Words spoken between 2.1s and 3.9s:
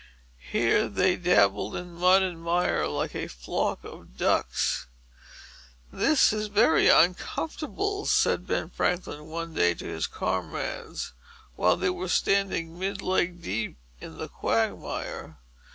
and mire like a flock